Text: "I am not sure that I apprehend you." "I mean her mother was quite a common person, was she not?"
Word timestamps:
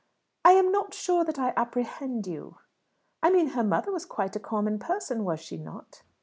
"I 0.43 0.53
am 0.53 0.71
not 0.71 0.95
sure 0.95 1.23
that 1.23 1.37
I 1.37 1.53
apprehend 1.55 2.25
you." 2.25 2.57
"I 3.21 3.29
mean 3.29 3.49
her 3.49 3.63
mother 3.63 3.91
was 3.91 4.03
quite 4.03 4.35
a 4.35 4.39
common 4.39 4.79
person, 4.79 5.23
was 5.25 5.41
she 5.41 5.57
not?" 5.57 6.01